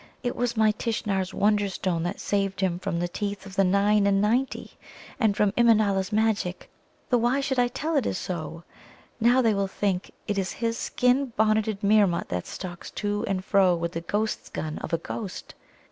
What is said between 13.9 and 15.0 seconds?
the ghost gun of a